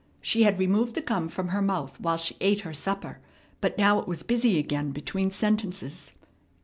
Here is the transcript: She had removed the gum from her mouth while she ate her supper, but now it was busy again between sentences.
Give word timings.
She 0.19 0.41
had 0.41 0.57
removed 0.57 0.95
the 0.95 1.01
gum 1.01 1.27
from 1.27 1.49
her 1.49 1.61
mouth 1.61 1.99
while 1.99 2.17
she 2.17 2.35
ate 2.41 2.61
her 2.61 2.73
supper, 2.73 3.19
but 3.59 3.77
now 3.77 3.99
it 3.99 4.07
was 4.07 4.23
busy 4.23 4.57
again 4.57 4.89
between 4.89 5.29
sentences. 5.29 6.11